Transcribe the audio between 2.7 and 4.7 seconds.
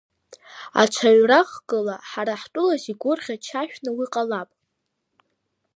игәырӷьа чашәны уи ҟалап!